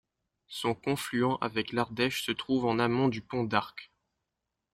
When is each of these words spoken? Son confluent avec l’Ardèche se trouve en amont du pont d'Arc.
Son 0.47 0.73
confluent 0.73 1.37
avec 1.41 1.73
l’Ardèche 1.73 2.25
se 2.25 2.31
trouve 2.31 2.65
en 2.65 2.79
amont 2.79 3.07
du 3.07 3.21
pont 3.21 3.43
d'Arc. 3.43 3.91